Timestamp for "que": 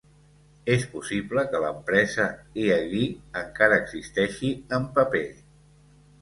1.51-1.59